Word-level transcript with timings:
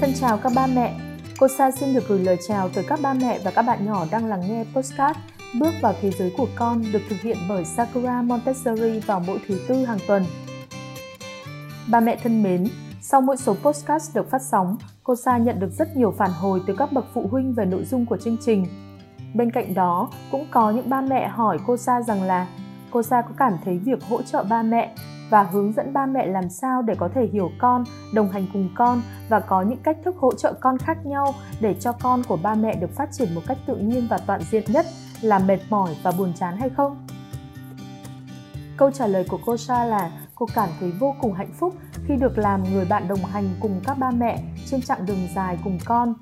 Thân 0.00 0.12
chào 0.20 0.38
các 0.38 0.52
ba 0.54 0.66
mẹ. 0.66 0.94
Cô 1.38 1.48
Sa 1.48 1.70
xin 1.70 1.94
được 1.94 2.08
gửi 2.08 2.18
lời 2.18 2.36
chào 2.48 2.68
tới 2.68 2.84
các 2.88 3.00
ba 3.02 3.14
mẹ 3.14 3.38
và 3.44 3.50
các 3.50 3.62
bạn 3.62 3.86
nhỏ 3.86 4.06
đang 4.10 4.26
lắng 4.26 4.42
nghe 4.48 4.64
postcard 4.74 5.18
Bước 5.60 5.70
vào 5.80 5.94
thế 6.00 6.10
giới 6.10 6.32
của 6.36 6.46
con 6.54 6.82
được 6.92 7.00
thực 7.08 7.20
hiện 7.20 7.36
bởi 7.48 7.64
Sakura 7.64 8.22
Montessori 8.22 9.00
vào 9.00 9.20
mỗi 9.26 9.38
thứ 9.48 9.60
tư 9.68 9.84
hàng 9.84 9.98
tuần. 10.06 10.24
Ba 11.90 12.00
mẹ 12.00 12.16
thân 12.22 12.42
mến, 12.42 12.66
sau 13.00 13.20
mỗi 13.20 13.36
số 13.36 13.56
postcard 13.62 14.16
được 14.16 14.30
phát 14.30 14.42
sóng, 14.42 14.76
cô 15.02 15.16
Sa 15.16 15.38
nhận 15.38 15.60
được 15.60 15.70
rất 15.78 15.96
nhiều 15.96 16.14
phản 16.18 16.30
hồi 16.30 16.62
từ 16.66 16.74
các 16.78 16.92
bậc 16.92 17.04
phụ 17.14 17.28
huynh 17.30 17.54
về 17.54 17.64
nội 17.64 17.84
dung 17.84 18.06
của 18.06 18.16
chương 18.16 18.36
trình. 18.46 18.66
Bên 19.34 19.50
cạnh 19.50 19.74
đó, 19.74 20.10
cũng 20.30 20.46
có 20.50 20.70
những 20.70 20.90
ba 20.90 21.00
mẹ 21.00 21.28
hỏi 21.28 21.58
cô 21.66 21.76
Sa 21.76 22.02
rằng 22.02 22.22
là 22.22 22.46
cô 22.90 23.02
Sa 23.02 23.22
có 23.22 23.30
cảm 23.38 23.52
thấy 23.64 23.78
việc 23.78 24.04
hỗ 24.08 24.22
trợ 24.22 24.44
ba 24.50 24.62
mẹ 24.62 24.94
và 25.30 25.42
hướng 25.42 25.72
dẫn 25.72 25.92
ba 25.92 26.06
mẹ 26.06 26.26
làm 26.26 26.50
sao 26.50 26.82
để 26.82 26.94
có 26.94 27.08
thể 27.14 27.26
hiểu 27.32 27.50
con, 27.58 27.84
đồng 28.14 28.28
hành 28.28 28.46
cùng 28.52 28.68
con 28.74 29.02
và 29.28 29.40
có 29.40 29.62
những 29.62 29.78
cách 29.82 29.96
thức 30.04 30.16
hỗ 30.18 30.34
trợ 30.34 30.52
con 30.60 30.78
khác 30.78 31.06
nhau 31.06 31.34
để 31.60 31.74
cho 31.80 31.92
con 31.92 32.22
của 32.28 32.38
ba 32.42 32.54
mẹ 32.54 32.76
được 32.76 32.90
phát 32.94 33.08
triển 33.12 33.34
một 33.34 33.40
cách 33.46 33.58
tự 33.66 33.76
nhiên 33.76 34.06
và 34.10 34.18
toàn 34.26 34.40
diện 34.50 34.64
nhất 34.68 34.86
là 35.20 35.38
mệt 35.38 35.58
mỏi 35.70 35.96
và 36.02 36.12
buồn 36.18 36.32
chán 36.34 36.56
hay 36.56 36.70
không? 36.70 37.06
Câu 38.76 38.90
trả 38.90 39.06
lời 39.06 39.24
của 39.28 39.38
cô 39.46 39.56
Sa 39.56 39.84
là 39.84 40.10
cô 40.34 40.46
cảm 40.54 40.68
thấy 40.80 40.92
vô 41.00 41.14
cùng 41.20 41.32
hạnh 41.32 41.52
phúc 41.58 41.74
khi 42.06 42.16
được 42.16 42.38
làm 42.38 42.64
người 42.64 42.84
bạn 42.84 43.08
đồng 43.08 43.24
hành 43.24 43.48
cùng 43.60 43.80
các 43.84 43.98
ba 43.98 44.10
mẹ 44.10 44.42
trên 44.66 44.82
chặng 44.82 45.06
đường 45.06 45.28
dài 45.34 45.58
cùng 45.64 45.78
con 45.84 46.14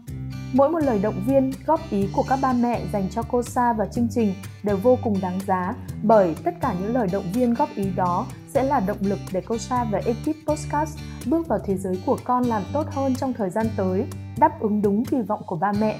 Mỗi 0.56 0.70
một 0.70 0.78
lời 0.78 0.98
động 0.98 1.23
viên, 1.27 1.52
góp 1.66 1.80
ý 1.91 2.09
của 2.12 2.24
các 2.28 2.38
ba 2.42 2.52
mẹ 2.52 2.83
dành 2.92 3.09
cho 3.10 3.23
cô 3.23 3.42
Sa 3.42 3.73
và 3.73 3.87
chương 3.87 4.09
trình 4.10 4.34
đều 4.62 4.77
vô 4.77 4.98
cùng 5.05 5.20
đáng 5.20 5.41
giá 5.47 5.74
bởi 6.02 6.37
tất 6.45 6.55
cả 6.60 6.74
những 6.80 6.95
lời 6.95 7.09
động 7.12 7.24
viên 7.33 7.55
góp 7.55 7.69
ý 7.74 7.91
đó 7.97 8.27
sẽ 8.48 8.62
là 8.62 8.80
động 8.80 8.97
lực 9.00 9.19
để 9.33 9.42
cô 9.47 9.59
Sa 9.59 9.84
và 9.84 10.00
ekip 10.06 10.37
Postcast 10.47 10.98
bước 11.27 11.48
vào 11.48 11.59
thế 11.64 11.77
giới 11.77 12.02
của 12.06 12.19
con 12.24 12.45
làm 12.45 12.62
tốt 12.73 12.87
hơn 12.91 13.14
trong 13.14 13.33
thời 13.33 13.50
gian 13.50 13.66
tới, 13.77 14.06
đáp 14.38 14.61
ứng 14.61 14.83
đúng 14.83 15.05
kỳ 15.05 15.16
vọng 15.22 15.42
của 15.47 15.56
ba 15.56 15.72
mẹ. 15.81 15.98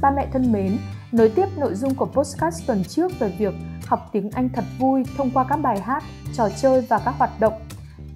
Ba 0.00 0.10
mẹ 0.10 0.28
thân 0.32 0.52
mến, 0.52 0.78
nối 1.12 1.28
tiếp 1.28 1.46
nội 1.56 1.74
dung 1.74 1.94
của 1.94 2.06
Postcast 2.06 2.66
tuần 2.66 2.84
trước 2.84 3.18
về 3.18 3.28
việc 3.38 3.54
học 3.86 4.08
tiếng 4.12 4.30
Anh 4.30 4.48
thật 4.48 4.64
vui 4.78 5.04
thông 5.16 5.30
qua 5.30 5.44
các 5.48 5.56
bài 5.56 5.80
hát, 5.80 6.02
trò 6.34 6.48
chơi 6.48 6.80
và 6.80 6.98
các 7.04 7.14
hoạt 7.18 7.40
động. 7.40 7.54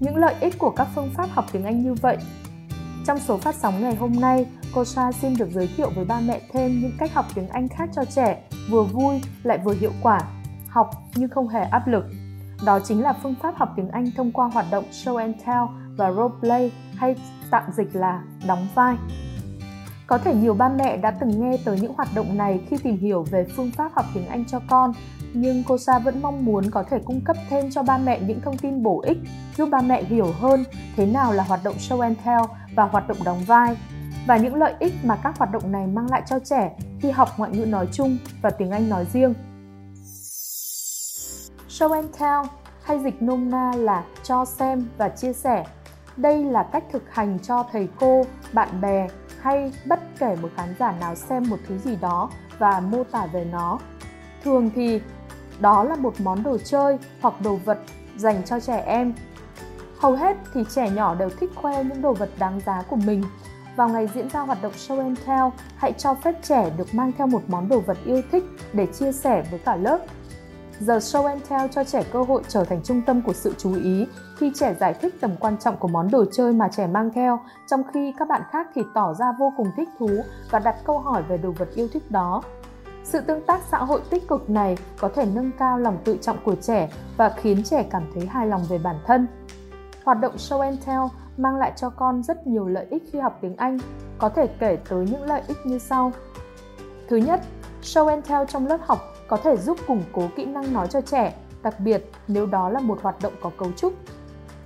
Những 0.01 0.17
lợi 0.17 0.35
ích 0.41 0.59
của 0.59 0.71
các 0.71 0.89
phương 0.95 1.11
pháp 1.15 1.29
học 1.31 1.45
tiếng 1.53 1.65
Anh 1.65 1.83
như 1.83 1.95
vậy 1.95 2.17
trong 3.07 3.19
số 3.19 3.37
phát 3.37 3.55
sóng 3.55 3.83
ngày 3.83 3.95
hôm 3.95 4.13
nay, 4.13 4.47
cô 4.75 4.85
Sa 4.85 5.13
xin 5.13 5.35
được 5.37 5.49
giới 5.51 5.69
thiệu 5.77 5.91
với 5.95 6.05
ba 6.05 6.21
mẹ 6.21 6.41
thêm 6.53 6.81
những 6.81 6.93
cách 6.99 7.15
học 7.15 7.27
tiếng 7.35 7.49
Anh 7.49 7.69
khác 7.69 7.89
cho 7.95 8.05
trẻ, 8.05 8.43
vừa 8.71 8.83
vui 8.83 9.23
lại 9.43 9.59
vừa 9.65 9.75
hiệu 9.75 9.93
quả, 10.03 10.21
học 10.69 10.91
nhưng 11.15 11.29
không 11.29 11.49
hề 11.49 11.61
áp 11.61 11.89
lực. 11.89 12.05
Đó 12.65 12.81
chính 12.81 13.03
là 13.03 13.15
phương 13.23 13.35
pháp 13.43 13.55
học 13.57 13.69
tiếng 13.77 13.89
Anh 13.89 14.11
thông 14.17 14.33
qua 14.33 14.47
hoạt 14.47 14.67
động 14.71 14.85
show 14.91 15.17
and 15.17 15.37
tell 15.47 15.65
và 15.97 16.13
role 16.13 16.35
play 16.41 16.73
hay 16.97 17.17
tạm 17.51 17.63
dịch 17.77 17.97
là 17.97 18.23
đóng 18.47 18.67
vai. 18.75 18.97
Có 20.07 20.19
thể 20.19 20.35
nhiều 20.35 20.55
ba 20.55 20.69
mẹ 20.69 20.97
đã 20.97 21.11
từng 21.11 21.41
nghe 21.41 21.57
tới 21.65 21.81
những 21.81 21.95
hoạt 21.95 22.09
động 22.15 22.37
này 22.37 22.61
khi 22.69 22.77
tìm 22.77 22.97
hiểu 22.97 23.25
về 23.31 23.47
phương 23.57 23.71
pháp 23.71 23.93
học 23.95 24.05
tiếng 24.15 24.27
Anh 24.27 24.45
cho 24.45 24.61
con, 24.69 24.93
nhưng 25.33 25.63
cô 25.67 25.79
Sa 25.79 25.99
vẫn 25.99 26.23
mong 26.23 26.45
muốn 26.45 26.71
có 26.71 26.83
thể 26.83 26.99
cung 27.05 27.21
cấp 27.21 27.37
thêm 27.51 27.71
cho 27.71 27.83
ba 27.83 27.99
mẹ 27.99 28.21
những 28.21 28.41
thông 28.41 28.59
tin 28.59 28.83
bổ 28.83 29.01
ích 29.01 29.19
giúp 29.57 29.69
ba 29.71 29.81
mẹ 29.81 30.05
hiểu 30.05 30.33
hơn 30.41 30.65
thế 30.97 31.07
nào 31.07 31.33
là 31.33 31.45
hoạt 31.45 31.61
động 31.65 31.75
show 31.79 32.01
and 32.01 32.19
tell 32.25 32.43
và 32.77 32.85
hoạt 32.85 33.09
động 33.09 33.19
đóng 33.25 33.45
vai 33.47 33.77
và 34.27 34.37
những 34.37 34.55
lợi 34.55 34.75
ích 34.79 34.93
mà 35.05 35.17
các 35.17 35.39
hoạt 35.39 35.53
động 35.53 35.73
này 35.73 35.87
mang 35.87 36.11
lại 36.11 36.23
cho 36.27 36.39
trẻ 36.39 36.77
khi 37.01 37.11
học 37.11 37.29
ngoại 37.37 37.51
ngữ 37.51 37.67
nói 37.67 37.89
chung 37.93 38.19
và 38.43 38.51
tiếng 38.51 38.71
Anh 38.71 38.89
nói 38.89 39.07
riêng. 39.13 39.35
Show 41.69 41.93
and 41.93 42.07
tell 42.21 42.41
hay 42.83 42.99
dịch 42.99 43.23
nôm 43.23 43.51
na 43.51 43.73
là 43.77 44.05
cho 44.23 44.45
xem 44.45 44.89
và 44.99 45.09
chia 45.09 45.33
sẻ. 45.33 45.65
Đây 46.17 46.45
là 46.45 46.63
cách 46.73 46.85
thực 46.93 47.03
hành 47.11 47.39
cho 47.39 47.65
thầy 47.73 47.89
cô, 48.01 48.25
bạn 48.53 48.81
bè 48.81 49.09
hay 49.41 49.73
bất 49.87 50.01
kể 50.19 50.37
một 50.43 50.49
khán 50.57 50.75
giả 50.79 50.93
nào 51.01 51.15
xem 51.15 51.45
một 51.49 51.57
thứ 51.69 51.79
gì 51.79 51.97
đó 52.01 52.31
và 52.59 52.81
mô 52.81 53.05
tả 53.05 53.27
về 53.27 53.45
nó. 53.45 53.79
Thường 54.45 54.71
thì 54.75 55.01
đó 55.61 55.85
là 55.85 55.97
một 55.97 56.15
món 56.21 56.43
đồ 56.43 56.59
chơi 56.65 56.99
hoặc 57.21 57.35
đồ 57.41 57.57
vật 57.57 57.79
dành 58.17 58.43
cho 58.45 58.61
trẻ 58.61 58.83
em 58.87 59.15
Hầu 59.99 60.13
hết 60.13 60.37
thì 60.55 60.65
trẻ 60.75 60.91
nhỏ 60.91 61.15
đều 61.15 61.31
thích 61.31 61.51
khoe 61.55 61.85
những 61.85 62.03
đồ 62.03 62.13
vật 62.13 62.31
đáng 62.39 62.61
giá 62.67 62.83
của 62.91 62.97
mình. 62.97 63.23
Vào 63.77 63.89
ngày 63.89 64.09
diễn 64.15 64.29
ra 64.31 64.41
hoạt 64.41 64.63
động 64.63 64.73
Show 64.73 65.01
and 65.01 65.19
Tell, 65.27 65.45
hãy 65.77 65.93
cho 65.93 66.15
phép 66.15 66.35
trẻ 66.43 66.71
được 66.77 66.95
mang 66.95 67.13
theo 67.19 67.27
một 67.27 67.43
món 67.49 67.69
đồ 67.69 67.81
vật 67.81 67.99
yêu 68.05 68.23
thích 68.33 68.45
để 68.73 68.87
chia 68.87 69.13
sẻ 69.13 69.45
với 69.51 69.59
cả 69.59 69.77
lớp. 69.77 69.99
Giờ 70.81 70.99
Show 70.99 71.27
and 71.27 71.43
Tell 71.49 71.67
cho 71.71 71.85
trẻ 71.85 72.03
cơ 72.13 72.23
hội 72.23 72.43
trở 72.49 72.65
thành 72.65 72.83
trung 72.83 73.03
tâm 73.07 73.23
của 73.23 73.33
sự 73.33 73.55
chú 73.59 73.75
ý 73.75 74.07
khi 74.39 74.53
trẻ 74.55 74.75
giải 74.81 74.95
thích 74.95 75.15
tầm 75.21 75.31
quan 75.41 75.57
trọng 75.59 75.77
của 75.77 75.89
món 75.89 76.11
đồ 76.11 76.25
chơi 76.33 76.53
mà 76.53 76.69
trẻ 76.69 76.87
mang 76.87 77.11
theo, 77.15 77.41
trong 77.71 77.83
khi 77.95 78.15
các 78.19 78.29
bạn 78.29 78.43
khác 78.53 78.67
thì 78.75 78.83
tỏ 78.95 79.15
ra 79.15 79.27
vô 79.39 79.53
cùng 79.57 79.71
thích 79.77 79.89
thú 79.99 80.11
và 80.51 80.59
đặt 80.59 80.77
câu 80.85 80.99
hỏi 80.99 81.23
về 81.23 81.39
đồ 81.39 81.51
vật 81.51 81.69
yêu 81.75 81.89
thích 81.93 82.11
đó. 82.11 82.43
Sự 83.05 83.21
tương 83.21 83.43
tác 83.47 83.61
xã 83.71 83.79
hội 83.79 84.01
tích 84.11 84.29
cực 84.29 84.51
này 84.51 84.77
có 84.99 85.09
thể 85.09 85.27
nâng 85.35 85.51
cao 85.59 85.79
lòng 85.79 85.99
tự 86.05 86.19
trọng 86.23 86.39
của 86.45 86.55
trẻ 86.55 86.91
và 87.17 87.29
khiến 87.29 87.63
trẻ 87.65 87.85
cảm 87.91 88.03
thấy 88.15 88.27
hài 88.27 88.47
lòng 88.47 88.63
về 88.69 88.79
bản 88.79 88.97
thân. 89.07 89.27
Hoạt 90.07 90.21
động 90.21 90.37
Show 90.37 90.61
and 90.61 90.87
Tell 90.87 91.03
mang 91.37 91.57
lại 91.57 91.73
cho 91.77 91.91
con 91.91 92.23
rất 92.23 92.47
nhiều 92.47 92.67
lợi 92.67 92.87
ích 92.91 93.03
khi 93.13 93.19
học 93.19 93.39
tiếng 93.41 93.57
Anh, 93.57 93.79
có 94.19 94.29
thể 94.29 94.47
kể 94.47 94.79
tới 94.89 95.07
những 95.11 95.23
lợi 95.23 95.43
ích 95.49 95.57
như 95.65 95.79
sau. 95.79 96.13
Thứ 97.09 97.17
nhất, 97.17 97.41
Show 97.83 98.07
and 98.07 98.29
Tell 98.29 98.45
trong 98.49 98.67
lớp 98.67 98.81
học 98.83 98.99
có 99.29 99.37
thể 99.37 99.57
giúp 99.57 99.79
củng 99.87 100.03
cố 100.13 100.23
kỹ 100.37 100.45
năng 100.45 100.73
nói 100.73 100.87
cho 100.89 101.01
trẻ, 101.01 101.35
đặc 101.63 101.81
biệt 101.81 102.11
nếu 102.29 102.47
đó 102.47 102.69
là 102.69 102.81
một 102.81 102.99
hoạt 103.03 103.17
động 103.23 103.33
có 103.41 103.51
cấu 103.59 103.73
trúc. 103.77 103.93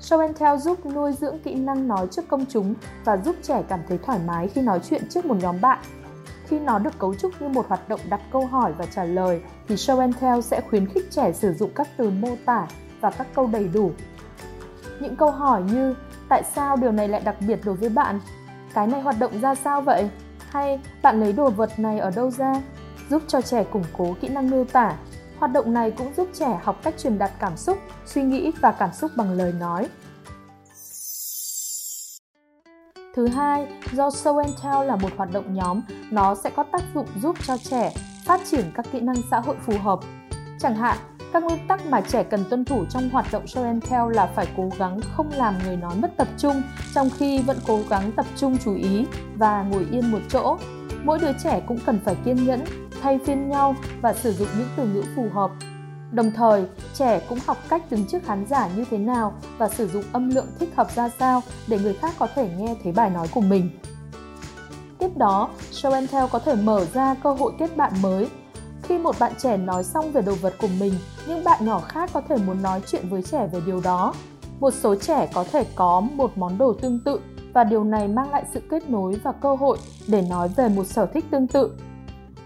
Show 0.00 0.20
and 0.20 0.38
Tell 0.38 0.58
giúp 0.58 0.86
nuôi 0.86 1.12
dưỡng 1.12 1.38
kỹ 1.38 1.54
năng 1.54 1.88
nói 1.88 2.06
trước 2.10 2.28
công 2.28 2.44
chúng 2.48 2.74
và 3.04 3.16
giúp 3.16 3.36
trẻ 3.42 3.62
cảm 3.68 3.80
thấy 3.88 3.98
thoải 3.98 4.18
mái 4.26 4.48
khi 4.48 4.62
nói 4.62 4.80
chuyện 4.88 5.08
trước 5.08 5.24
một 5.24 5.36
nhóm 5.40 5.60
bạn. 5.60 5.78
Khi 6.46 6.58
nó 6.58 6.78
được 6.78 6.98
cấu 6.98 7.14
trúc 7.14 7.42
như 7.42 7.48
một 7.48 7.68
hoạt 7.68 7.88
động 7.88 8.00
đặt 8.08 8.20
câu 8.32 8.46
hỏi 8.46 8.72
và 8.78 8.86
trả 8.86 9.04
lời, 9.04 9.42
thì 9.68 9.74
Show 9.74 9.98
and 10.00 10.16
Tell 10.20 10.40
sẽ 10.40 10.60
khuyến 10.70 10.86
khích 10.86 11.10
trẻ 11.10 11.32
sử 11.32 11.52
dụng 11.52 11.70
các 11.74 11.88
từ 11.96 12.10
mô 12.10 12.28
tả 12.44 12.66
và 13.00 13.10
các 13.10 13.26
câu 13.34 13.46
đầy 13.46 13.68
đủ 13.68 13.90
những 15.00 15.16
câu 15.16 15.30
hỏi 15.30 15.62
như 15.62 15.94
tại 16.28 16.42
sao 16.54 16.76
điều 16.76 16.92
này 16.92 17.08
lại 17.08 17.20
đặc 17.24 17.36
biệt 17.40 17.60
đối 17.64 17.74
với 17.74 17.88
bạn? 17.88 18.20
Cái 18.74 18.86
này 18.86 19.00
hoạt 19.00 19.16
động 19.18 19.40
ra 19.40 19.54
sao 19.54 19.80
vậy? 19.80 20.10
Hay 20.50 20.80
bạn 21.02 21.20
lấy 21.20 21.32
đồ 21.32 21.50
vật 21.50 21.78
này 21.78 21.98
ở 21.98 22.10
đâu 22.10 22.30
ra? 22.30 22.54
Giúp 23.10 23.22
cho 23.28 23.40
trẻ 23.40 23.64
củng 23.64 23.84
cố 23.98 24.14
kỹ 24.20 24.28
năng 24.28 24.50
miêu 24.50 24.64
tả. 24.64 24.96
Hoạt 25.38 25.52
động 25.52 25.72
này 25.74 25.90
cũng 25.90 26.14
giúp 26.16 26.28
trẻ 26.32 26.60
học 26.62 26.76
cách 26.82 26.94
truyền 26.98 27.18
đạt 27.18 27.30
cảm 27.38 27.56
xúc, 27.56 27.78
suy 28.06 28.22
nghĩ 28.22 28.52
và 28.60 28.72
cảm 28.72 28.92
xúc 28.92 29.10
bằng 29.16 29.32
lời 29.32 29.52
nói. 29.60 29.88
Thứ 33.14 33.28
hai, 33.28 33.68
do 33.92 34.08
Show 34.08 34.38
and 34.38 34.64
Tell 34.64 34.86
là 34.86 34.96
một 34.96 35.08
hoạt 35.16 35.32
động 35.32 35.54
nhóm, 35.54 35.80
nó 36.10 36.34
sẽ 36.34 36.50
có 36.50 36.64
tác 36.72 36.82
dụng 36.94 37.06
giúp 37.22 37.36
cho 37.46 37.56
trẻ 37.56 37.92
phát 38.24 38.40
triển 38.50 38.72
các 38.74 38.86
kỹ 38.92 39.00
năng 39.00 39.16
xã 39.30 39.40
hội 39.40 39.56
phù 39.66 39.78
hợp. 39.78 40.00
Chẳng 40.58 40.74
hạn, 40.74 40.96
các 41.32 41.42
nguyên 41.42 41.66
tắc 41.68 41.86
mà 41.86 42.00
trẻ 42.00 42.22
cần 42.22 42.44
tuân 42.50 42.64
thủ 42.64 42.84
trong 42.90 43.10
hoạt 43.10 43.26
động 43.32 43.44
show 43.44 43.64
and 43.64 43.84
tell 43.90 44.14
là 44.14 44.26
phải 44.26 44.48
cố 44.56 44.70
gắng 44.78 45.00
không 45.16 45.30
làm 45.36 45.54
người 45.64 45.76
nói 45.76 45.96
mất 45.96 46.16
tập 46.16 46.28
trung 46.38 46.62
trong 46.94 47.10
khi 47.18 47.38
vẫn 47.38 47.58
cố 47.66 47.80
gắng 47.90 48.12
tập 48.16 48.26
trung 48.36 48.58
chú 48.64 48.74
ý 48.74 49.06
và 49.36 49.62
ngồi 49.62 49.86
yên 49.90 50.10
một 50.10 50.18
chỗ. 50.28 50.56
Mỗi 51.04 51.18
đứa 51.18 51.32
trẻ 51.44 51.62
cũng 51.66 51.78
cần 51.86 52.00
phải 52.04 52.16
kiên 52.24 52.46
nhẫn, 52.46 52.60
thay 53.02 53.18
phiên 53.26 53.48
nhau 53.48 53.74
và 54.00 54.12
sử 54.12 54.32
dụng 54.32 54.48
những 54.58 54.68
từ 54.76 54.86
ngữ 54.86 55.02
phù 55.16 55.28
hợp. 55.32 55.50
Đồng 56.12 56.30
thời, 56.30 56.64
trẻ 56.94 57.20
cũng 57.28 57.38
học 57.46 57.56
cách 57.68 57.82
đứng 57.90 58.06
trước 58.06 58.24
khán 58.24 58.46
giả 58.46 58.68
như 58.76 58.84
thế 58.90 58.98
nào 58.98 59.34
và 59.58 59.68
sử 59.68 59.88
dụng 59.88 60.04
âm 60.12 60.30
lượng 60.30 60.46
thích 60.58 60.68
hợp 60.76 60.94
ra 60.94 61.08
sao 61.18 61.42
để 61.66 61.78
người 61.78 61.94
khác 61.94 62.14
có 62.18 62.28
thể 62.34 62.50
nghe 62.58 62.76
thấy 62.84 62.92
bài 62.92 63.10
nói 63.10 63.28
của 63.34 63.40
mình. 63.40 63.70
Tiếp 64.98 65.16
đó, 65.16 65.48
Show 65.72 65.92
and 65.92 66.12
Tell 66.12 66.26
có 66.32 66.38
thể 66.38 66.54
mở 66.54 66.86
ra 66.94 67.14
cơ 67.22 67.32
hội 67.32 67.52
kết 67.58 67.76
bạn 67.76 67.92
mới 68.02 68.28
khi 68.90 68.98
một 68.98 69.18
bạn 69.18 69.32
trẻ 69.38 69.56
nói 69.56 69.84
xong 69.84 70.12
về 70.12 70.22
đồ 70.22 70.34
vật 70.34 70.54
của 70.58 70.68
mình, 70.80 70.94
những 71.28 71.44
bạn 71.44 71.66
nhỏ 71.66 71.80
khác 71.80 72.10
có 72.12 72.20
thể 72.28 72.36
muốn 72.36 72.62
nói 72.62 72.80
chuyện 72.86 73.08
với 73.08 73.22
trẻ 73.22 73.48
về 73.52 73.60
điều 73.66 73.80
đó. 73.80 74.14
Một 74.60 74.70
số 74.70 74.94
trẻ 74.94 75.28
có 75.34 75.44
thể 75.52 75.66
có 75.74 76.00
một 76.00 76.38
món 76.38 76.58
đồ 76.58 76.72
tương 76.72 77.00
tự 77.04 77.20
và 77.52 77.64
điều 77.64 77.84
này 77.84 78.08
mang 78.08 78.30
lại 78.30 78.44
sự 78.54 78.60
kết 78.70 78.90
nối 78.90 79.14
và 79.22 79.32
cơ 79.32 79.54
hội 79.54 79.78
để 80.08 80.22
nói 80.22 80.48
về 80.56 80.68
một 80.68 80.84
sở 80.84 81.06
thích 81.06 81.24
tương 81.30 81.46
tự. 81.46 81.72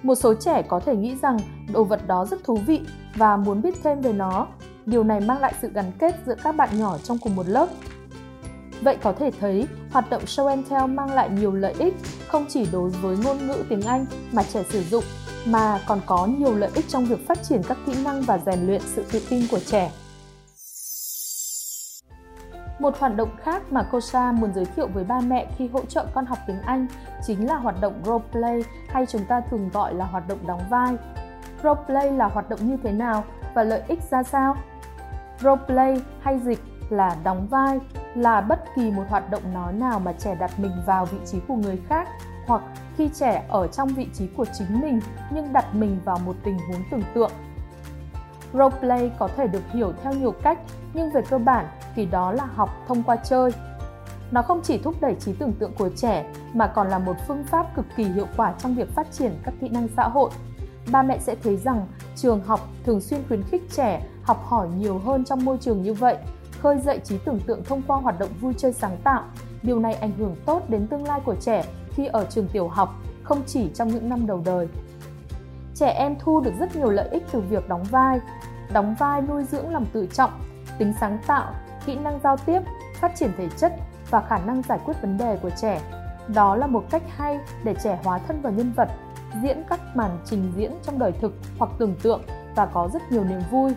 Một 0.03 0.15
số 0.15 0.35
trẻ 0.35 0.63
có 0.63 0.81
thể 0.81 0.97
nghĩ 0.97 1.17
rằng 1.23 1.39
đồ 1.73 1.85
vật 1.85 2.07
đó 2.07 2.27
rất 2.27 2.45
thú 2.45 2.59
vị 2.67 2.81
và 3.15 3.37
muốn 3.37 3.63
biết 3.63 3.75
thêm 3.83 4.01
về 4.01 4.13
nó. 4.13 4.47
Điều 4.87 5.05
này 5.05 5.21
mang 5.21 5.41
lại 5.41 5.55
sự 5.63 5.71
gắn 5.75 5.93
kết 5.99 6.15
giữa 6.27 6.35
các 6.43 6.57
bạn 6.57 6.69
nhỏ 6.79 6.99
trong 6.99 7.19
cùng 7.19 7.37
một 7.37 7.49
lớp. 7.49 7.69
Vậy 8.81 8.97
có 9.03 9.13
thể 9.13 9.31
thấy, 9.41 9.67
hoạt 9.93 10.11
động 10.11 10.23
show 10.25 10.47
and 10.47 10.69
tell 10.71 10.87
mang 10.87 11.13
lại 11.13 11.31
nhiều 11.31 11.53
lợi 11.53 11.75
ích 11.79 11.95
không 12.29 12.47
chỉ 12.49 12.67
đối 12.73 12.91
với 12.91 13.17
ngôn 13.25 13.47
ngữ 13.47 13.65
tiếng 13.69 13.83
Anh 13.83 14.07
mà 14.33 14.43
trẻ 14.43 14.65
sử 14.71 14.83
dụng 14.83 15.05
mà 15.47 15.81
còn 15.87 16.01
có 16.07 16.27
nhiều 16.27 16.55
lợi 16.55 16.71
ích 16.75 16.85
trong 16.89 17.05
việc 17.05 17.27
phát 17.29 17.43
triển 17.43 17.63
các 17.69 17.79
kỹ 17.87 17.93
năng 18.05 18.23
và 18.23 18.39
rèn 18.39 18.67
luyện 18.67 18.81
sự 18.85 19.05
tự 19.13 19.23
tin 19.31 19.43
của 19.51 19.61
trẻ. 19.67 19.91
Một 22.79 22.99
hoạt 22.99 23.17
động 23.17 23.29
khác 23.43 23.63
mà 23.73 23.89
cô 23.93 24.01
muốn 24.35 24.53
giới 24.55 24.65
thiệu 24.65 24.89
với 24.95 25.05
ba 25.05 25.21
mẹ 25.21 25.47
khi 25.57 25.69
hỗ 25.69 25.85
trợ 25.85 26.07
con 26.15 26.27
học 26.27 26.39
tiếng 26.47 26.61
Anh 26.61 26.87
chính 27.27 27.47
là 27.47 27.57
hoạt 27.57 27.81
động 27.81 28.03
role 28.05 28.25
play 28.33 28.65
hay 28.89 29.07
chúng 29.07 29.25
ta 29.25 29.41
thường 29.51 29.71
gọi 29.73 29.95
là 29.95 30.05
hoạt 30.05 30.29
động 30.29 30.47
đóng 30.47 30.61
vai. 30.71 30.97
Role 31.63 31.81
play 31.87 32.13
là 32.13 32.27
hoạt 32.27 32.49
động 32.49 32.59
như 32.63 32.77
thế 32.83 32.93
nào 32.93 33.25
và 33.55 33.63
lợi 33.63 33.83
ích 33.89 34.01
ra 34.11 34.23
sao? 34.23 34.57
Role 35.41 35.63
play 35.67 36.01
hay 36.21 36.39
dịch 36.39 36.63
là 36.91 37.17
đóng 37.25 37.47
vai, 37.51 37.81
là 38.15 38.41
bất 38.41 38.65
kỳ 38.77 38.91
một 38.91 39.05
hoạt 39.09 39.31
động 39.31 39.55
nói 39.55 39.73
nào 39.73 40.01
mà 40.01 40.13
trẻ 40.13 40.35
đặt 40.35 40.51
mình 40.59 40.73
vào 40.87 41.05
vị 41.05 41.19
trí 41.27 41.41
của 41.49 41.55
người 41.55 41.81
khác 41.89 42.09
hoặc 42.47 42.63
khi 42.97 43.11
trẻ 43.15 43.45
ở 43.49 43.67
trong 43.67 43.89
vị 43.89 44.07
trí 44.15 44.27
của 44.27 44.45
chính 44.59 44.81
mình 44.81 45.01
nhưng 45.31 45.53
đặt 45.53 45.75
mình 45.75 46.01
vào 46.05 46.19
một 46.19 46.37
tình 46.45 46.59
huống 46.59 46.83
tưởng 46.91 47.03
tượng. 47.15 47.31
Roleplay 48.53 49.11
có 49.19 49.29
thể 49.37 49.47
được 49.47 49.63
hiểu 49.73 49.93
theo 50.03 50.13
nhiều 50.13 50.33
cách, 50.43 50.59
nhưng 50.95 51.11
về 51.11 51.23
cơ 51.31 51.39
bản 51.39 51.67
thì 51.95 52.07
đó 52.07 52.33
là 52.33 52.45
học 52.45 52.71
thông 52.89 53.03
qua 53.03 53.17
chơi. 53.17 53.51
Nó 54.31 54.43
không 54.43 54.61
chỉ 54.63 54.79
thúc 54.79 54.95
đẩy 55.01 55.15
trí 55.15 55.33
tưởng 55.33 55.53
tượng 55.53 55.73
của 55.79 55.91
trẻ 55.97 56.33
mà 56.53 56.67
còn 56.67 56.89
là 56.89 56.99
một 56.99 57.17
phương 57.29 57.45
pháp 57.45 57.77
cực 57.77 57.87
kỳ 57.97 58.05
hiệu 58.05 58.27
quả 58.37 58.55
trong 58.59 58.75
việc 58.75 58.95
phát 58.95 59.13
triển 59.13 59.39
các 59.45 59.55
kỹ 59.61 59.69
năng 59.69 59.89
xã 59.97 60.09
hội. 60.09 60.31
Ba 60.93 61.03
mẹ 61.03 61.19
sẽ 61.19 61.35
thấy 61.43 61.57
rằng 61.57 61.87
trường 62.17 62.43
học 62.43 62.61
thường 62.85 63.01
xuyên 63.01 63.21
khuyến 63.29 63.43
khích 63.43 63.63
trẻ 63.71 64.07
học 64.23 64.45
hỏi 64.45 64.69
nhiều 64.77 64.99
hơn 64.99 65.25
trong 65.25 65.45
môi 65.45 65.59
trường 65.59 65.83
như 65.83 65.95
vậy, 65.95 66.17
khơi 66.61 66.79
dậy 66.79 67.01
trí 67.05 67.19
tưởng 67.19 67.41
tượng 67.41 67.65
thông 67.65 67.83
qua 67.87 67.97
hoạt 67.97 68.19
động 68.19 68.31
vui 68.41 68.55
chơi 68.59 68.73
sáng 68.73 68.97
tạo. 69.05 69.23
Điều 69.63 69.79
này 69.81 69.95
ảnh 69.95 70.13
hưởng 70.19 70.37
tốt 70.47 70.63
đến 70.69 70.87
tương 70.87 71.05
lai 71.05 71.21
của 71.25 71.35
trẻ 71.35 71.65
khi 71.95 72.07
ở 72.07 72.27
trường 72.31 72.49
tiểu 72.49 72.69
học, 72.69 72.95
không 73.23 73.43
chỉ 73.47 73.71
trong 73.75 73.89
những 73.89 74.09
năm 74.09 74.27
đầu 74.27 74.43
đời. 74.45 74.69
Trẻ 75.75 75.89
em 75.89 76.17
thu 76.19 76.41
được 76.41 76.53
rất 76.59 76.77
nhiều 76.77 76.91
lợi 76.91 77.09
ích 77.09 77.23
từ 77.33 77.41
việc 77.41 77.69
đóng 77.69 77.85
vai. 77.85 78.21
Đóng 78.73 78.95
vai 78.99 79.23
nuôi 79.23 79.45
dưỡng 79.45 79.73
lòng 79.73 79.87
tự 79.93 80.07
trọng, 80.07 80.31
tính 80.79 80.93
sáng 81.01 81.19
tạo, 81.27 81.55
kỹ 81.87 81.95
năng 81.95 82.21
giao 82.25 82.37
tiếp, 82.37 82.61
phát 83.01 83.13
triển 83.17 83.31
thể 83.37 83.49
chất 83.57 83.73
và 84.11 84.21
khả 84.21 84.39
năng 84.39 84.63
giải 84.63 84.79
quyết 84.85 85.03
vấn 85.03 85.19
đề 85.19 85.39
của 85.43 85.51
trẻ. 85.51 85.81
Đó 86.35 86.57
là 86.57 86.67
một 86.67 86.85
cách 86.91 87.03
hay 87.17 87.39
để 87.65 87.75
trẻ 87.85 87.99
hóa 88.05 88.19
thân 88.19 88.41
vào 88.41 88.53
nhân 88.53 88.73
vật, 88.77 88.89
diễn 89.43 89.63
các 89.69 89.81
màn 89.97 90.19
trình 90.25 90.53
diễn 90.57 90.73
trong 90.83 90.99
đời 90.99 91.13
thực 91.13 91.33
hoặc 91.59 91.71
tưởng 91.79 91.97
tượng 92.03 92.23
và 92.57 92.67
có 92.67 92.89
rất 92.93 93.03
nhiều 93.13 93.25
niềm 93.25 93.41
vui. 93.51 93.73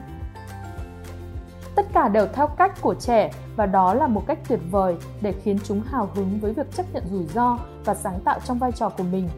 Tất 1.78 1.86
cả 1.94 2.10
đều 2.10 2.28
theo 2.34 2.48
cách 2.48 2.82
của 2.82 2.96
trẻ 2.96 3.32
và 3.56 3.66
đó 3.66 3.94
là 3.94 4.08
một 4.08 4.24
cách 4.28 4.40
tuyệt 4.48 4.60
vời 4.72 4.98
để 5.22 5.34
khiến 5.44 5.60
chúng 5.64 5.82
hào 5.82 6.10
hứng 6.16 6.40
với 6.40 6.54
việc 6.54 6.76
chấp 6.76 6.86
nhận 6.94 7.04
rủi 7.12 7.26
ro 7.26 7.58
và 7.86 7.96
sáng 7.96 8.20
tạo 8.26 8.40
trong 8.46 8.60
vai 8.60 8.72
trò 8.72 8.90
của 8.90 9.04
mình. 9.04 9.30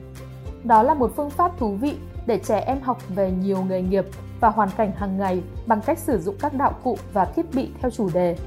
Đó 0.64 0.84
là 0.84 0.94
một 0.94 1.12
phương 1.16 1.30
pháp 1.30 1.58
thú 1.58 1.76
vị 1.76 1.98
để 2.26 2.40
trẻ 2.44 2.60
em 2.60 2.82
học 2.82 2.98
về 3.10 3.32
nhiều 3.32 3.64
nghề 3.64 3.82
nghiệp 3.82 4.06
và 4.40 4.50
hoàn 4.50 4.70
cảnh 4.78 4.92
hàng 4.92 5.18
ngày 5.18 5.44
bằng 5.66 5.82
cách 5.82 6.00
sử 6.00 6.20
dụng 6.20 6.36
các 6.40 6.54
đạo 6.54 6.74
cụ 6.84 6.98
và 7.14 7.26
thiết 7.26 7.46
bị 7.54 7.72
theo 7.82 7.92
chủ 7.92 8.10
đề. 8.14 8.38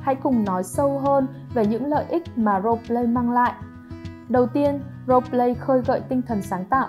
Hãy 0.00 0.14
cùng 0.14 0.44
nói 0.44 0.64
sâu 0.64 0.98
hơn 0.98 1.26
về 1.54 1.66
những 1.66 1.86
lợi 1.86 2.04
ích 2.08 2.38
mà 2.38 2.60
roleplay 2.60 3.06
mang 3.06 3.30
lại. 3.30 3.52
Đầu 4.28 4.46
tiên, 4.46 4.80
roleplay 5.06 5.54
khơi 5.54 5.82
gợi 5.86 6.00
tinh 6.08 6.22
thần 6.22 6.42
sáng 6.42 6.64
tạo. 6.64 6.88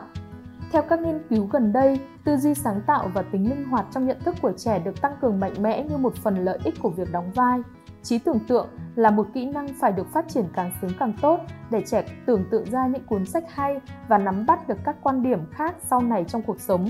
Theo 0.73 0.83
các 0.89 1.01
nghiên 1.01 1.19
cứu 1.29 1.47
gần 1.51 1.73
đây, 1.73 1.99
tư 2.23 2.37
duy 2.37 2.53
sáng 2.53 2.81
tạo 2.87 3.09
và 3.13 3.21
tính 3.21 3.49
linh 3.49 3.63
hoạt 3.63 3.85
trong 3.91 4.07
nhận 4.07 4.19
thức 4.19 4.35
của 4.41 4.51
trẻ 4.57 4.79
được 4.79 5.01
tăng 5.01 5.15
cường 5.21 5.39
mạnh 5.39 5.53
mẽ 5.59 5.83
như 5.83 5.97
một 5.97 6.15
phần 6.15 6.45
lợi 6.45 6.59
ích 6.63 6.73
của 6.81 6.89
việc 6.89 7.11
đóng 7.11 7.31
vai. 7.31 7.59
Trí 8.03 8.19
tưởng 8.19 8.39
tượng 8.47 8.67
là 8.95 9.11
một 9.11 9.27
kỹ 9.33 9.45
năng 9.45 9.67
phải 9.67 9.91
được 9.91 10.07
phát 10.13 10.25
triển 10.27 10.45
càng 10.53 10.71
sớm 10.81 10.91
càng 10.99 11.13
tốt 11.21 11.39
để 11.71 11.83
trẻ 11.85 12.05
tưởng 12.25 12.45
tượng 12.51 12.65
ra 12.71 12.87
những 12.87 13.05
cuốn 13.05 13.25
sách 13.25 13.43
hay 13.49 13.79
và 14.07 14.17
nắm 14.17 14.45
bắt 14.45 14.67
được 14.67 14.77
các 14.83 14.95
quan 15.03 15.23
điểm 15.23 15.39
khác 15.51 15.75
sau 15.89 16.01
này 16.01 16.25
trong 16.27 16.41
cuộc 16.41 16.59
sống. 16.59 16.89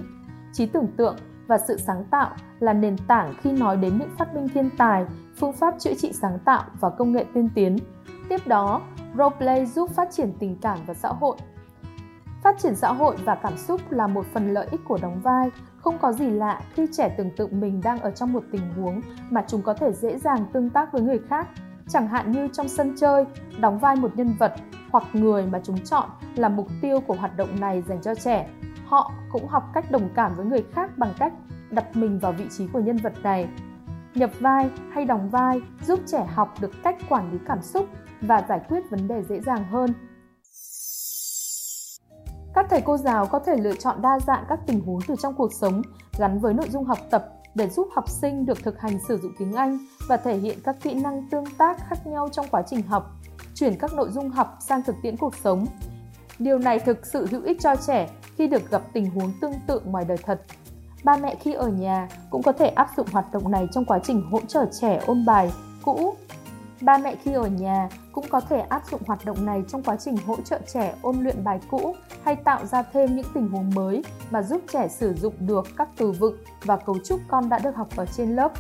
Trí 0.53 0.65
tưởng 0.65 0.87
tượng 0.97 1.15
và 1.47 1.57
sự 1.57 1.77
sáng 1.77 2.03
tạo 2.11 2.31
là 2.59 2.73
nền 2.73 2.97
tảng 3.07 3.33
khi 3.41 3.51
nói 3.51 3.77
đến 3.77 3.97
những 3.97 4.15
phát 4.17 4.35
minh 4.35 4.49
thiên 4.49 4.69
tài, 4.77 5.05
phương 5.39 5.53
pháp 5.53 5.75
chữa 5.79 5.93
trị 5.93 6.11
sáng 6.13 6.39
tạo 6.45 6.63
và 6.79 6.89
công 6.89 7.11
nghệ 7.11 7.25
tiên 7.33 7.49
tiến. 7.55 7.77
Tiếp 8.29 8.47
đó, 8.47 8.81
roleplay 9.17 9.65
giúp 9.65 9.89
phát 9.89 10.11
triển 10.11 10.33
tình 10.39 10.57
cảm 10.61 10.79
và 10.85 10.93
xã 10.93 11.09
hội. 11.09 11.37
Phát 12.43 12.55
triển 12.59 12.75
xã 12.75 12.91
hội 12.93 13.15
và 13.25 13.35
cảm 13.35 13.57
xúc 13.57 13.81
là 13.91 14.07
một 14.07 14.25
phần 14.33 14.53
lợi 14.53 14.67
ích 14.71 14.81
của 14.85 14.99
đóng 15.01 15.19
vai, 15.23 15.51
không 15.77 15.97
có 15.97 16.13
gì 16.13 16.29
lạ 16.29 16.61
khi 16.73 16.87
trẻ 16.91 17.15
tưởng 17.17 17.31
tượng 17.37 17.59
mình 17.59 17.81
đang 17.83 17.99
ở 17.99 18.11
trong 18.11 18.33
một 18.33 18.43
tình 18.51 18.73
huống 18.75 19.01
mà 19.29 19.43
chúng 19.47 19.61
có 19.61 19.73
thể 19.73 19.93
dễ 19.93 20.17
dàng 20.17 20.45
tương 20.53 20.69
tác 20.69 20.93
với 20.93 21.01
người 21.01 21.19
khác 21.29 21.47
chẳng 21.87 22.07
hạn 22.07 22.31
như 22.31 22.47
trong 22.53 22.67
sân 22.67 22.95
chơi, 22.97 23.25
đóng 23.59 23.79
vai 23.79 23.95
một 23.95 24.11
nhân 24.15 24.35
vật 24.39 24.53
hoặc 24.91 25.03
người 25.13 25.45
mà 25.45 25.59
chúng 25.63 25.83
chọn 25.83 26.09
là 26.35 26.49
mục 26.49 26.67
tiêu 26.81 26.99
của 26.99 27.13
hoạt 27.13 27.37
động 27.37 27.59
này 27.59 27.81
dành 27.81 28.01
cho 28.01 28.15
trẻ. 28.15 28.49
Họ 28.85 29.11
cũng 29.31 29.47
học 29.47 29.63
cách 29.73 29.91
đồng 29.91 30.09
cảm 30.15 30.35
với 30.35 30.45
người 30.45 30.63
khác 30.73 30.97
bằng 30.97 31.13
cách 31.19 31.33
đặt 31.71 31.95
mình 31.95 32.19
vào 32.19 32.31
vị 32.31 32.45
trí 32.57 32.67
của 32.67 32.79
nhân 32.79 32.97
vật 32.97 33.13
này. 33.23 33.47
Nhập 34.15 34.31
vai 34.39 34.69
hay 34.91 35.05
đóng 35.05 35.29
vai 35.29 35.61
giúp 35.85 35.99
trẻ 36.05 36.25
học 36.33 36.53
được 36.61 36.71
cách 36.83 36.97
quản 37.09 37.31
lý 37.31 37.37
cảm 37.45 37.61
xúc 37.61 37.85
và 38.21 38.45
giải 38.49 38.59
quyết 38.69 38.89
vấn 38.89 39.07
đề 39.07 39.23
dễ 39.23 39.41
dàng 39.41 39.63
hơn. 39.63 39.93
Các 42.53 42.65
thầy 42.69 42.81
cô 42.81 42.97
giáo 42.97 43.25
có 43.25 43.39
thể 43.39 43.55
lựa 43.55 43.75
chọn 43.75 44.01
đa 44.01 44.19
dạng 44.19 44.45
các 44.49 44.59
tình 44.67 44.81
huống 44.85 44.99
từ 45.07 45.15
trong 45.21 45.33
cuộc 45.33 45.53
sống 45.53 45.81
gắn 46.17 46.39
với 46.39 46.53
nội 46.53 46.69
dung 46.69 46.83
học 46.83 46.97
tập 47.09 47.29
để 47.55 47.69
giúp 47.69 47.87
học 47.95 48.09
sinh 48.09 48.45
được 48.45 48.63
thực 48.63 48.79
hành 48.79 48.99
sử 49.07 49.17
dụng 49.17 49.31
tiếng 49.39 49.53
Anh 49.53 49.77
và 50.07 50.17
thể 50.17 50.37
hiện 50.37 50.57
các 50.63 50.75
kỹ 50.81 50.93
năng 50.93 51.29
tương 51.29 51.45
tác 51.57 51.77
khác 51.89 52.07
nhau 52.07 52.29
trong 52.31 52.45
quá 52.51 52.61
trình 52.67 52.81
học, 52.81 53.11
chuyển 53.55 53.77
các 53.79 53.93
nội 53.93 54.09
dung 54.11 54.29
học 54.29 54.57
sang 54.59 54.83
thực 54.83 54.95
tiễn 55.01 55.17
cuộc 55.17 55.35
sống. 55.35 55.65
Điều 56.39 56.59
này 56.59 56.79
thực 56.79 57.05
sự 57.05 57.27
hữu 57.31 57.41
ích 57.43 57.61
cho 57.61 57.75
trẻ 57.87 58.09
khi 58.35 58.47
được 58.47 58.71
gặp 58.71 58.81
tình 58.93 59.09
huống 59.09 59.31
tương 59.41 59.53
tự 59.67 59.81
ngoài 59.85 60.05
đời 60.07 60.17
thật. 60.23 60.41
Ba 61.03 61.17
mẹ 61.17 61.35
khi 61.35 61.53
ở 61.53 61.67
nhà 61.67 62.07
cũng 62.29 62.43
có 62.43 62.51
thể 62.51 62.67
áp 62.67 62.89
dụng 62.97 63.07
hoạt 63.11 63.25
động 63.31 63.51
này 63.51 63.67
trong 63.71 63.85
quá 63.85 63.99
trình 64.03 64.21
hỗ 64.31 64.39
trợ 64.39 64.65
trẻ 64.81 65.01
ôn 65.05 65.25
bài 65.25 65.51
cũ. 65.83 66.15
Ba 66.83 66.97
mẹ 66.97 67.15
khi 67.23 67.33
ở 67.33 67.47
nhà 67.47 67.89
cũng 68.11 68.25
có 68.29 68.39
thể 68.39 68.59
áp 68.59 68.83
dụng 68.91 69.01
hoạt 69.07 69.25
động 69.25 69.45
này 69.45 69.63
trong 69.67 69.83
quá 69.83 69.95
trình 69.95 70.17
hỗ 70.17 70.35
trợ 70.45 70.59
trẻ 70.73 70.95
ôn 71.01 71.19
luyện 71.19 71.43
bài 71.43 71.59
cũ 71.69 71.95
hay 72.23 72.35
tạo 72.35 72.65
ra 72.65 72.83
thêm 72.83 73.15
những 73.15 73.25
tình 73.33 73.47
huống 73.49 73.71
mới 73.75 74.03
mà 74.31 74.41
giúp 74.41 74.61
trẻ 74.73 74.87
sử 74.87 75.13
dụng 75.13 75.33
được 75.39 75.67
các 75.77 75.89
từ 75.97 76.11
vựng 76.11 76.37
và 76.63 76.77
cấu 76.77 76.97
trúc 77.05 77.19
con 77.27 77.49
đã 77.49 77.59
được 77.59 77.75
học 77.75 77.87
ở 77.95 78.05
trên 78.05 78.35
lớp. 78.35 78.51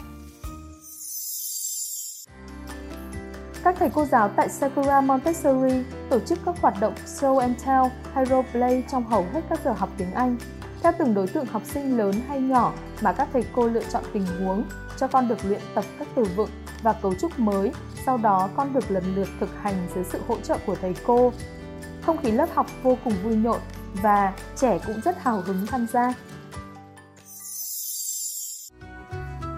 Các 3.63 3.75
thầy 3.79 3.89
cô 3.89 4.05
giáo 4.05 4.29
tại 4.29 4.49
Sakura 4.49 5.01
Montessori 5.01 5.83
tổ 6.09 6.19
chức 6.19 6.39
các 6.45 6.61
hoạt 6.61 6.75
động 6.79 6.93
show 7.05 7.37
and 7.37 7.65
tell 7.65 7.83
hay 8.13 8.25
role 8.25 8.47
play 8.51 8.83
trong 8.91 9.03
hầu 9.03 9.25
hết 9.33 9.41
các 9.49 9.59
giờ 9.65 9.71
học 9.71 9.89
tiếng 9.97 10.13
Anh. 10.13 10.37
Theo 10.83 10.91
từng 10.99 11.13
đối 11.13 11.27
tượng 11.27 11.45
học 11.45 11.61
sinh 11.65 11.97
lớn 11.97 12.15
hay 12.27 12.39
nhỏ 12.39 12.73
mà 13.01 13.13
các 13.13 13.27
thầy 13.33 13.43
cô 13.55 13.67
lựa 13.67 13.83
chọn 13.83 14.03
tình 14.13 14.25
huống 14.39 14.63
cho 14.97 15.07
con 15.07 15.27
được 15.27 15.45
luyện 15.45 15.61
tập 15.75 15.85
các 15.99 16.07
từ 16.15 16.23
vựng 16.35 16.49
và 16.83 16.93
cấu 16.93 17.13
trúc 17.13 17.39
mới, 17.39 17.71
sau 18.05 18.17
đó 18.17 18.49
con 18.55 18.73
được 18.73 18.91
lần 18.91 19.03
lượt 19.15 19.27
thực 19.39 19.49
hành 19.61 19.87
dưới 19.95 20.03
sự 20.03 20.19
hỗ 20.27 20.35
trợ 20.39 20.57
của 20.65 20.75
thầy 20.75 20.95
cô. 21.05 21.33
Không 22.05 22.17
khí 22.17 22.31
lớp 22.31 22.49
học 22.53 22.67
vô 22.83 22.97
cùng 23.03 23.13
vui 23.23 23.35
nhộn 23.35 23.59
và 24.01 24.33
trẻ 24.55 24.79
cũng 24.87 25.01
rất 25.01 25.23
hào 25.23 25.41
hứng 25.41 25.65
tham 25.67 25.87
gia. 25.91 26.13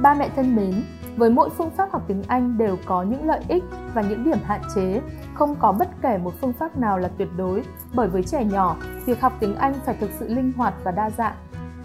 Ba 0.01 0.13
mẹ 0.13 0.29
thân 0.35 0.55
mến, 0.55 0.83
với 1.17 1.29
mỗi 1.29 1.49
phương 1.49 1.69
pháp 1.69 1.91
học 1.91 2.03
tiếng 2.07 2.23
Anh 2.27 2.57
đều 2.57 2.77
có 2.85 3.03
những 3.03 3.27
lợi 3.27 3.41
ích 3.47 3.63
và 3.93 4.01
những 4.01 4.23
điểm 4.23 4.39
hạn 4.43 4.61
chế, 4.75 5.01
không 5.33 5.55
có 5.59 5.71
bất 5.71 5.89
kể 6.01 6.17
một 6.17 6.33
phương 6.41 6.53
pháp 6.53 6.77
nào 6.77 6.97
là 6.97 7.09
tuyệt 7.17 7.27
đối, 7.37 7.63
bởi 7.93 8.07
với 8.07 8.23
trẻ 8.23 8.43
nhỏ, 8.43 8.77
việc 9.05 9.21
học 9.21 9.33
tiếng 9.39 9.55
Anh 9.55 9.73
phải 9.85 9.95
thực 9.99 10.09
sự 10.19 10.27
linh 10.27 10.51
hoạt 10.57 10.73
và 10.83 10.91
đa 10.91 11.09
dạng. 11.09 11.35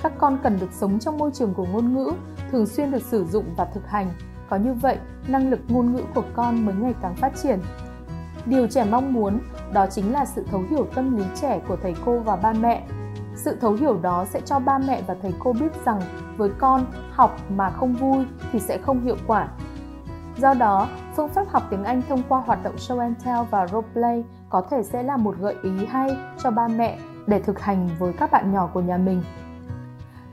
Các 0.03 0.13
con 0.19 0.39
cần 0.43 0.59
được 0.61 0.73
sống 0.73 0.99
trong 0.99 1.19
môi 1.19 1.31
trường 1.35 1.55
của 1.55 1.67
ngôn 1.67 1.95
ngữ, 1.95 2.13
thường 2.51 2.67
xuyên 2.67 2.91
được 2.91 3.03
sử 3.03 3.25
dụng 3.25 3.45
và 3.57 3.65
thực 3.65 3.89
hành. 3.89 4.11
Có 4.51 4.57
như 4.57 4.75
vậy, 4.75 4.99
năng 5.29 5.51
lực 5.51 5.61
ngôn 5.69 5.93
ngữ 5.93 6.03
của 6.15 6.25
con 6.35 6.67
mới 6.67 6.75
ngày 6.75 6.95
càng 7.03 7.15
phát 7.15 7.33
triển. 7.43 7.61
Điều 8.47 8.67
trẻ 8.67 8.85
mong 8.91 9.13
muốn 9.13 9.39
đó 9.73 9.87
chính 9.91 10.13
là 10.13 10.25
sự 10.25 10.45
thấu 10.51 10.63
hiểu 10.71 10.87
tâm 10.95 11.17
lý 11.17 11.25
trẻ 11.41 11.61
của 11.69 11.77
thầy 11.83 11.95
cô 12.05 12.19
và 12.19 12.37
ba 12.37 12.53
mẹ. 12.53 12.87
Sự 13.35 13.57
thấu 13.61 13.73
hiểu 13.73 13.99
đó 14.03 14.25
sẽ 14.25 14.41
cho 14.41 14.59
ba 14.59 14.79
mẹ 14.79 15.03
và 15.07 15.17
thầy 15.23 15.35
cô 15.39 15.53
biết 15.53 15.85
rằng 15.85 16.01
với 16.37 16.51
con, 16.59 16.87
học 17.11 17.37
mà 17.49 17.71
không 17.71 17.95
vui 17.95 18.25
thì 18.53 18.61
sẽ 18.61 18.79
không 18.79 19.05
hiệu 19.05 19.17
quả. 19.27 19.49
Do 20.37 20.55
đó, 20.55 20.89
phương 21.17 21.29
pháp 21.29 21.49
học 21.49 21.63
tiếng 21.71 21.85
Anh 21.85 22.03
thông 22.09 22.23
qua 22.29 22.43
hoạt 22.47 22.63
động 22.63 22.77
show 22.77 22.99
and 22.99 23.25
tell 23.25 23.41
và 23.51 23.67
role 23.67 23.89
play 23.93 24.25
có 24.49 24.63
thể 24.71 24.83
sẽ 24.83 25.03
là 25.03 25.17
một 25.17 25.37
gợi 25.41 25.55
ý 25.63 25.87
hay 25.87 26.17
cho 26.43 26.51
ba 26.51 26.69
mẹ 26.69 26.99
để 27.27 27.41
thực 27.41 27.61
hành 27.61 27.89
với 27.99 28.13
các 28.13 28.31
bạn 28.31 28.53
nhỏ 28.53 28.71
của 28.73 28.81
nhà 28.81 28.97
mình. 28.97 29.23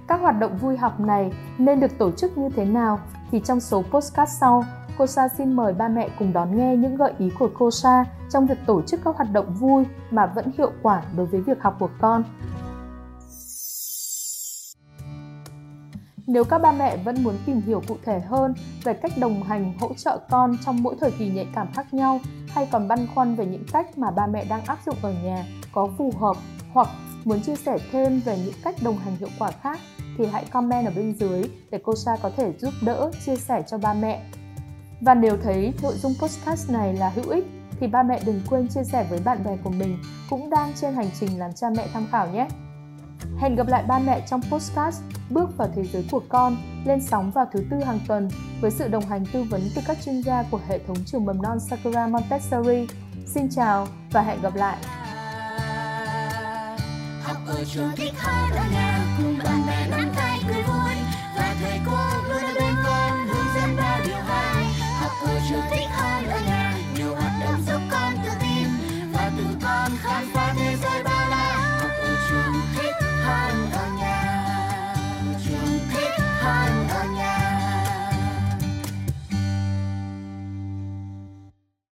Các 0.07 0.21
hoạt 0.21 0.39
động 0.39 0.57
vui 0.57 0.77
học 0.77 0.99
này 0.99 1.33
nên 1.57 1.79
được 1.79 1.97
tổ 1.97 2.11
chức 2.11 2.37
như 2.37 2.49
thế 2.49 2.65
nào 2.65 2.99
thì 3.31 3.41
trong 3.45 3.59
số 3.59 3.83
postcard 3.91 4.31
sau, 4.39 4.63
cô 4.97 5.07
Sa 5.07 5.27
xin 5.27 5.53
mời 5.53 5.73
ba 5.73 5.87
mẹ 5.87 6.09
cùng 6.19 6.33
đón 6.33 6.57
nghe 6.57 6.75
những 6.75 6.95
gợi 6.95 7.13
ý 7.19 7.29
của 7.39 7.49
cô 7.59 7.71
Sa 7.71 8.05
trong 8.29 8.45
việc 8.45 8.57
tổ 8.65 8.81
chức 8.81 8.99
các 9.03 9.15
hoạt 9.15 9.31
động 9.31 9.53
vui 9.53 9.83
mà 10.11 10.25
vẫn 10.25 10.51
hiệu 10.57 10.71
quả 10.81 11.03
đối 11.17 11.25
với 11.25 11.41
việc 11.41 11.61
học 11.61 11.75
của 11.79 11.89
con. 11.99 12.23
Nếu 16.27 16.43
các 16.43 16.61
ba 16.61 16.71
mẹ 16.71 16.97
vẫn 16.97 17.23
muốn 17.23 17.35
tìm 17.45 17.61
hiểu 17.61 17.81
cụ 17.87 17.97
thể 18.05 18.19
hơn 18.19 18.53
về 18.83 18.93
cách 18.93 19.11
đồng 19.19 19.43
hành 19.43 19.73
hỗ 19.79 19.93
trợ 19.93 20.19
con 20.29 20.57
trong 20.65 20.83
mỗi 20.83 20.95
thời 20.99 21.11
kỳ 21.11 21.29
nhạy 21.29 21.47
cảm 21.55 21.67
khác 21.73 21.93
nhau 21.93 22.19
hay 22.47 22.69
còn 22.71 22.87
băn 22.87 23.07
khoăn 23.15 23.35
về 23.35 23.45
những 23.45 23.63
cách 23.71 23.97
mà 23.97 24.11
ba 24.11 24.27
mẹ 24.27 24.45
đang 24.49 24.65
áp 24.65 24.79
dụng 24.85 24.95
ở 25.01 25.13
nhà 25.23 25.45
có 25.71 25.89
phù 25.97 26.13
hợp 26.19 26.37
hoặc 26.73 26.87
muốn 27.25 27.41
chia 27.41 27.55
sẻ 27.55 27.77
thêm 27.91 28.21
về 28.25 28.39
những 28.45 28.53
cách 28.63 28.75
đồng 28.83 28.97
hành 28.97 29.15
hiệu 29.15 29.29
quả 29.39 29.51
khác 29.51 29.79
thì 30.17 30.25
hãy 30.25 30.45
comment 30.45 30.85
ở 30.85 30.91
bên 30.95 31.15
dưới 31.19 31.43
để 31.71 31.79
cô 31.83 31.95
Sa 31.95 32.17
có 32.21 32.31
thể 32.37 32.53
giúp 32.59 32.73
đỡ, 32.81 33.11
chia 33.25 33.35
sẻ 33.35 33.63
cho 33.67 33.77
ba 33.77 33.93
mẹ. 33.93 34.23
Và 35.01 35.13
nếu 35.13 35.37
thấy 35.43 35.73
nội 35.83 35.93
dung 35.97 36.13
podcast 36.21 36.71
này 36.71 36.93
là 36.93 37.09
hữu 37.09 37.29
ích 37.29 37.45
thì 37.79 37.87
ba 37.87 38.03
mẹ 38.03 38.21
đừng 38.25 38.41
quên 38.49 38.67
chia 38.67 38.83
sẻ 38.83 39.07
với 39.09 39.19
bạn 39.25 39.43
bè 39.43 39.57
của 39.63 39.69
mình 39.69 39.97
cũng 40.29 40.49
đang 40.49 40.73
trên 40.75 40.93
hành 40.93 41.09
trình 41.19 41.39
làm 41.39 41.53
cha 41.53 41.67
mẹ 41.77 41.87
tham 41.93 42.07
khảo 42.11 42.27
nhé. 42.27 42.47
Hẹn 43.37 43.55
gặp 43.55 43.67
lại 43.67 43.83
ba 43.87 43.99
mẹ 43.99 44.21
trong 44.29 44.41
podcast 44.51 45.01
Bước 45.29 45.57
vào 45.57 45.69
thế 45.75 45.83
giới 45.83 46.05
của 46.11 46.21
con 46.29 46.57
lên 46.85 47.01
sóng 47.01 47.31
vào 47.31 47.45
thứ 47.53 47.63
tư 47.71 47.77
hàng 47.83 47.99
tuần 48.07 48.29
với 48.61 48.71
sự 48.71 48.87
đồng 48.87 49.05
hành 49.05 49.25
tư 49.33 49.43
vấn 49.43 49.61
từ 49.75 49.81
các 49.87 49.97
chuyên 50.05 50.21
gia 50.21 50.43
của 50.51 50.59
hệ 50.67 50.79
thống 50.87 50.97
trường 51.05 51.25
mầm 51.25 51.41
non 51.41 51.59
Sakura 51.59 52.07
Montessori. 52.07 52.87
Xin 53.25 53.49
chào 53.49 53.87
và 54.11 54.21
hẹn 54.21 54.41
gặp 54.41 54.55
lại! 54.55 54.96
môi 57.57 57.65
thích 57.95 58.13
hơn 58.17 58.51
ở 58.51 58.63
nhà 58.71 59.05
cùng 59.17 59.37
bạn 59.43 59.67
bè 59.67 59.87
nắm 59.89 60.11
tay 60.15 60.39
cười 60.47 60.63
vui. 60.63 60.95
Và 61.35 61.55
thầy 61.61 61.79
cô 61.85 62.26